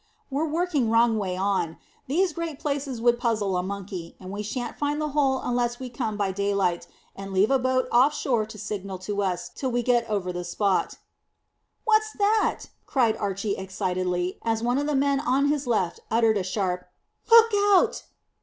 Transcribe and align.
"We're 0.31 0.47
working 0.49 0.89
wrong 0.89 1.19
way 1.19 1.37
on. 1.37 1.77
These 2.07 2.33
great 2.33 2.57
places 2.57 2.99
would 2.99 3.19
puzzle 3.19 3.55
a 3.55 3.61
monkey, 3.61 4.15
and 4.19 4.31
we 4.31 4.41
shan't 4.41 4.75
find 4.79 4.99
the 4.99 5.09
hole 5.09 5.39
unless 5.43 5.77
we 5.77 5.91
come 5.91 6.17
by 6.17 6.31
daylight, 6.31 6.87
and 7.15 7.31
leave 7.31 7.51
a 7.51 7.59
boat 7.59 7.87
off 7.91 8.15
shore 8.15 8.47
to 8.47 8.57
signal 8.57 8.97
to 8.97 9.21
us 9.21 9.51
till 9.53 9.69
we 9.71 9.83
get 9.83 10.09
over 10.09 10.33
the 10.33 10.43
spot." 10.43 10.95
"What's 11.83 12.13
that?" 12.13 12.63
cried 12.87 13.15
Archy 13.17 13.55
excitedly, 13.55 14.39
as 14.41 14.63
one 14.63 14.79
of 14.79 14.87
the 14.87 14.95
men 14.95 15.19
on 15.19 15.49
his 15.49 15.67
left 15.67 15.99
uttered 16.09 16.37
a 16.39 16.43
sharp, 16.43 16.87
"Look 17.29 17.51
out!" 17.75 18.01